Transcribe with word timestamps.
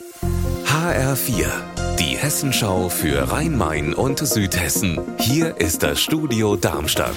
HR4, 0.00 1.46
die 1.98 2.16
Hessenschau 2.16 2.88
für 2.88 3.32
Rhein-Main 3.32 3.94
und 3.94 4.20
Südhessen. 4.20 5.00
Hier 5.18 5.56
ist 5.60 5.82
das 5.82 6.00
Studio 6.00 6.54
Darmstadt. 6.54 7.16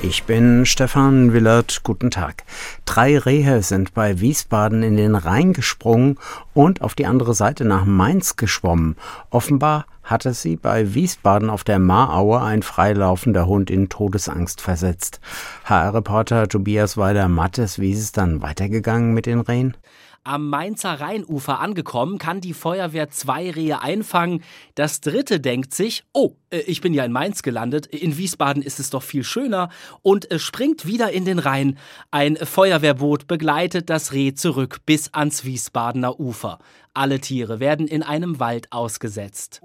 Ich 0.00 0.22
bin 0.22 0.64
Stefan 0.64 1.32
Willert. 1.32 1.80
Guten 1.82 2.12
Tag. 2.12 2.44
Drei 2.84 3.18
Rehe 3.18 3.64
sind 3.64 3.94
bei 3.94 4.20
Wiesbaden 4.20 4.84
in 4.84 4.96
den 4.96 5.16
Rhein 5.16 5.52
gesprungen 5.52 6.18
und 6.54 6.82
auf 6.82 6.94
die 6.94 7.06
andere 7.06 7.34
Seite 7.34 7.64
nach 7.64 7.84
Mainz 7.84 8.36
geschwommen. 8.36 8.94
Offenbar 9.30 9.86
hatte 10.04 10.34
sie 10.34 10.54
bei 10.54 10.94
Wiesbaden 10.94 11.50
auf 11.50 11.64
der 11.64 11.80
Maraue 11.80 12.42
ein 12.42 12.62
freilaufender 12.62 13.46
Hund 13.46 13.70
in 13.70 13.88
Todesangst 13.88 14.60
versetzt. 14.60 15.20
HR-Reporter 15.64 16.46
Tobias 16.46 16.96
Weiler-Mattes, 16.96 17.80
wie 17.80 17.90
ist 17.90 18.00
es 18.00 18.12
dann 18.12 18.40
weitergegangen 18.40 19.14
mit 19.14 19.26
den 19.26 19.40
Rehen? 19.40 19.76
Am 20.22 20.50
Mainzer 20.50 21.00
Rheinufer 21.00 21.60
angekommen, 21.60 22.18
kann 22.18 22.42
die 22.42 22.52
Feuerwehr 22.52 23.08
zwei 23.08 23.50
Rehe 23.50 23.80
einfangen. 23.80 24.42
Das 24.74 25.00
dritte 25.00 25.40
denkt 25.40 25.72
sich, 25.72 26.04
oh, 26.12 26.36
äh, 26.50 26.58
ich 26.58 26.82
bin 26.82 26.92
ja 26.92 27.04
in 27.04 27.12
Mainz 27.12 27.42
gelandet, 27.42 27.86
in 27.86 28.18
Wiesbaden 28.18 28.62
ist 28.62 28.80
es 28.80 28.90
doch 28.90 29.02
viel 29.02 29.24
schöner 29.24 29.70
und 30.02 30.28
springt 30.36 30.84
wieder 30.84 31.10
in 31.10 31.24
den 31.24 31.38
Rhein. 31.38 31.78
Ein 32.10 32.36
Feuerwehrboot 32.36 33.28
begleitet 33.28 33.88
das 33.88 34.12
Reh 34.12 34.34
zurück 34.34 34.80
bis 34.84 35.14
ans 35.14 35.44
Wiesbadener 35.44 36.20
Ufer. 36.20 36.58
Alle 36.92 37.20
Tiere 37.20 37.58
werden 37.58 37.88
in 37.88 38.02
einem 38.02 38.40
Wald 38.40 38.70
ausgesetzt. 38.72 39.62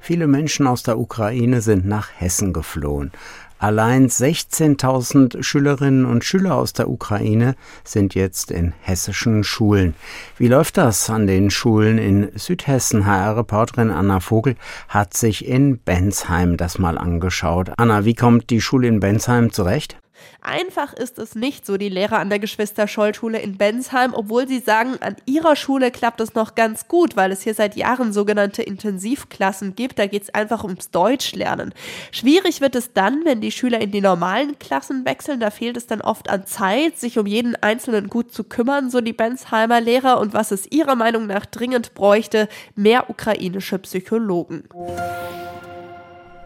Viele 0.00 0.26
Menschen 0.26 0.66
aus 0.66 0.82
der 0.82 0.98
Ukraine 0.98 1.60
sind 1.60 1.84
nach 1.84 2.08
Hessen 2.16 2.54
geflohen. 2.54 3.12
Allein 3.58 4.08
16.000 4.08 5.42
Schülerinnen 5.42 6.04
und 6.04 6.24
Schüler 6.24 6.54
aus 6.54 6.72
der 6.72 6.88
Ukraine 6.88 7.56
sind 7.82 8.14
jetzt 8.14 8.50
in 8.50 8.72
hessischen 8.82 9.42
Schulen. 9.42 9.94
Wie 10.36 10.46
läuft 10.46 10.76
das 10.76 11.10
an 11.10 11.26
den 11.26 11.50
Schulen 11.50 11.98
in 11.98 12.30
Südhessen? 12.36 13.04
HR-Reporterin 13.04 13.90
Anna 13.90 14.20
Vogel 14.20 14.54
hat 14.88 15.14
sich 15.14 15.46
in 15.46 15.78
Bensheim 15.78 16.56
das 16.56 16.78
mal 16.78 16.98
angeschaut. 16.98 17.72
Anna, 17.76 18.04
wie 18.04 18.14
kommt 18.14 18.50
die 18.50 18.60
Schule 18.60 18.86
in 18.86 19.00
Bensheim 19.00 19.52
zurecht? 19.52 19.96
Einfach 20.40 20.92
ist 20.92 21.18
es 21.18 21.34
nicht, 21.34 21.66
so 21.66 21.76
die 21.76 21.88
Lehrer 21.88 22.18
an 22.18 22.28
der 22.28 22.38
Geschwister-Scholl-Schule 22.38 23.38
in 23.38 23.56
Bensheim, 23.56 24.14
obwohl 24.14 24.46
sie 24.46 24.60
sagen, 24.60 24.96
an 25.00 25.16
ihrer 25.26 25.56
Schule 25.56 25.90
klappt 25.90 26.20
es 26.20 26.34
noch 26.34 26.54
ganz 26.54 26.88
gut, 26.88 27.16
weil 27.16 27.32
es 27.32 27.42
hier 27.42 27.54
seit 27.54 27.76
Jahren 27.76 28.12
sogenannte 28.12 28.62
Intensivklassen 28.62 29.74
gibt. 29.74 29.98
Da 29.98 30.06
geht 30.06 30.22
es 30.22 30.34
einfach 30.34 30.64
ums 30.64 30.90
Deutschlernen. 30.90 31.74
Schwierig 32.12 32.60
wird 32.60 32.74
es 32.76 32.92
dann, 32.92 33.24
wenn 33.24 33.40
die 33.40 33.52
Schüler 33.52 33.80
in 33.80 33.90
die 33.90 34.00
normalen 34.00 34.58
Klassen 34.58 35.04
wechseln. 35.04 35.40
Da 35.40 35.50
fehlt 35.50 35.76
es 35.76 35.86
dann 35.86 36.00
oft 36.00 36.30
an 36.30 36.46
Zeit, 36.46 36.98
sich 36.98 37.18
um 37.18 37.26
jeden 37.26 37.56
Einzelnen 37.56 38.08
gut 38.08 38.32
zu 38.32 38.44
kümmern, 38.44 38.90
so 38.90 39.00
die 39.00 39.12
Bensheimer 39.12 39.80
Lehrer. 39.80 40.20
Und 40.20 40.34
was 40.34 40.50
es 40.50 40.70
ihrer 40.70 40.94
Meinung 40.94 41.26
nach 41.26 41.46
dringend 41.46 41.94
bräuchte, 41.94 42.48
mehr 42.74 43.10
ukrainische 43.10 43.78
Psychologen. 43.78 44.64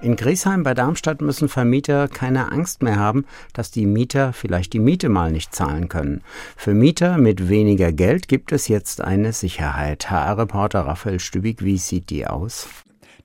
In 0.02 0.16
Griesheim 0.16 0.64
bei 0.64 0.74
Darmstadt 0.74 1.20
müssen 1.20 1.48
Vermieter 1.48 2.08
keine 2.08 2.50
Angst 2.50 2.82
mehr 2.82 2.96
haben, 2.96 3.24
dass 3.52 3.70
die 3.70 3.86
Mieter 3.86 4.32
vielleicht 4.32 4.72
die 4.72 4.80
Miete 4.80 5.08
mal 5.08 5.30
nicht 5.30 5.54
zahlen 5.54 5.88
können. 5.88 6.22
Für 6.56 6.74
Mieter 6.74 7.18
mit 7.18 7.48
weniger 7.48 7.92
Geld 7.92 8.26
gibt 8.26 8.50
es 8.50 8.66
jetzt 8.66 9.00
eine 9.00 9.32
Sicherheit. 9.32 10.10
HR-Reporter 10.10 10.80
Raphael 10.80 11.20
Stübig, 11.20 11.64
wie 11.64 11.78
sieht 11.78 12.10
die 12.10 12.26
aus? 12.26 12.66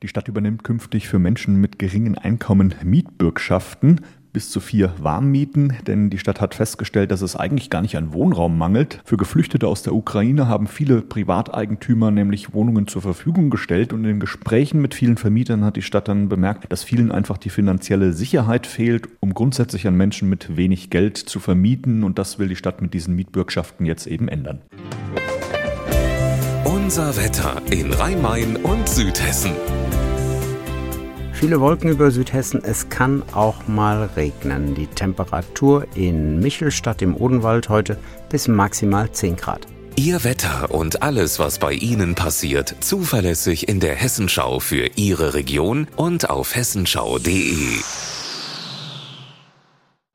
Die 0.03 0.07
Stadt 0.07 0.27
übernimmt 0.27 0.63
künftig 0.63 1.07
für 1.07 1.17
Menschen 1.17 1.55
mit 1.59 1.79
geringen 1.79 2.15
Einkommen 2.15 2.75
Mietbürgschaften 2.83 4.01
bis 4.37 4.51
zu 4.51 4.59
vier 4.59 4.93
Warmmieten, 4.99 5.73
denn 5.87 6.11
die 6.11 6.19
Stadt 6.19 6.41
hat 6.41 6.53
festgestellt, 6.53 7.09
dass 7.09 7.23
es 7.23 7.35
eigentlich 7.35 7.71
gar 7.71 7.81
nicht 7.81 7.97
an 7.97 8.13
Wohnraum 8.13 8.55
mangelt. 8.55 9.01
Für 9.03 9.17
Geflüchtete 9.17 9.67
aus 9.67 9.81
der 9.81 9.95
Ukraine 9.95 10.47
haben 10.47 10.67
viele 10.67 11.01
Privateigentümer 11.01 12.11
nämlich 12.11 12.53
Wohnungen 12.53 12.85
zur 12.85 13.01
Verfügung 13.01 13.49
gestellt 13.49 13.93
und 13.93 14.05
in 14.05 14.19
Gesprächen 14.19 14.79
mit 14.79 14.93
vielen 14.93 15.17
Vermietern 15.17 15.65
hat 15.65 15.75
die 15.75 15.81
Stadt 15.81 16.07
dann 16.07 16.29
bemerkt, 16.29 16.71
dass 16.71 16.83
vielen 16.83 17.11
einfach 17.11 17.39
die 17.39 17.49
finanzielle 17.49 18.13
Sicherheit 18.13 18.67
fehlt, 18.67 19.09
um 19.21 19.33
grundsätzlich 19.33 19.87
an 19.87 19.95
Menschen 19.95 20.29
mit 20.29 20.55
wenig 20.55 20.91
Geld 20.91 21.17
zu 21.17 21.39
vermieten 21.39 22.03
und 22.03 22.19
das 22.19 22.37
will 22.37 22.47
die 22.47 22.55
Stadt 22.55 22.79
mit 22.79 22.93
diesen 22.93 23.15
Mietbürgschaften 23.15 23.87
jetzt 23.87 24.05
eben 24.05 24.27
ändern. 24.27 24.61
Unser 26.63 27.17
Wetter 27.17 27.59
in 27.71 27.91
Rhein-Main 27.91 28.57
und 28.57 28.87
Südhessen. 28.87 29.53
Viele 31.39 31.61
Wolken 31.61 31.91
über 31.91 32.09
Südhessen. 32.09 32.63
Es 32.63 32.89
kann 32.89 33.21
auch 33.31 33.67
mal 33.67 34.09
regnen. 34.15 34.73
Die 34.73 34.87
Temperatur 34.87 35.85
in 35.93 36.39
Michelstadt 36.39 37.03
im 37.03 37.15
Odenwald 37.15 37.69
heute 37.69 37.99
bis 38.27 38.47
maximal 38.47 39.11
10 39.11 39.35
Grad. 39.35 39.67
Ihr 39.95 40.23
Wetter 40.23 40.71
und 40.71 41.03
alles, 41.03 41.37
was 41.37 41.59
bei 41.59 41.73
Ihnen 41.73 42.15
passiert, 42.15 42.73
zuverlässig 42.79 43.67
in 43.67 43.79
der 43.79 43.93
Hessenschau 43.93 44.59
für 44.59 44.89
Ihre 44.95 45.35
Region 45.35 45.87
und 45.95 46.27
auf 46.27 46.55
hessenschau.de. 46.55 47.81